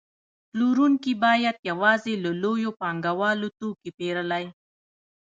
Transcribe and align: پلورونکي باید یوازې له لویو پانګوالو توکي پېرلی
پلورونکي 0.51 1.13
باید 1.25 1.55
یوازې 1.69 2.13
له 2.23 2.31
لویو 2.41 2.71
پانګوالو 2.79 3.47
توکي 3.57 3.89
پېرلی 3.97 4.45